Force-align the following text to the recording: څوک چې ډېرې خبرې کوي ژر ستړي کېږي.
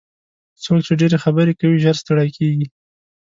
څوک 0.63 0.79
چې 0.85 0.93
ډېرې 0.99 1.17
خبرې 1.23 1.53
کوي 1.59 1.77
ژر 1.83 1.95
ستړي 2.01 2.29
کېږي. 2.37 2.67